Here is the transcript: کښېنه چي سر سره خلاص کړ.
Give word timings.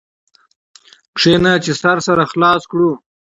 کښېنه 1.15 1.53
چي 1.63 1.71
سر 1.81 1.97
سره 2.07 2.23
خلاص 2.31 2.61
کړ. 2.71 2.79